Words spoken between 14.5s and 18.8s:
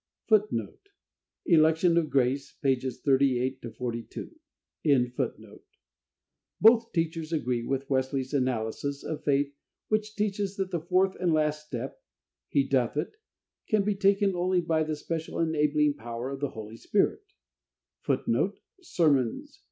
by the special enabling power of the Holy Spirit, [Footnote: